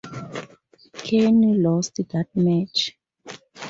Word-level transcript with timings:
Kane 0.97 1.61
lost 1.63 1.95
that 2.09 2.27
match. 2.35 2.97